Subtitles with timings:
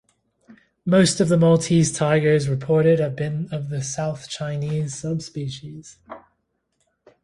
[0.83, 5.99] Most of the Maltese tigers reported have been of the South Chinese subspecies.